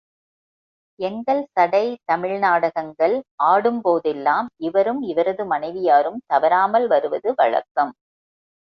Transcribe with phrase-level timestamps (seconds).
[0.99, 3.15] எங்கள் சடை தமிழ் நாடகங்கள்
[3.43, 7.93] ஆடும் போதெல்லாம், இவரும் இவரது மனைவியாரும் தவறாமல் வருவது வழக்கம்.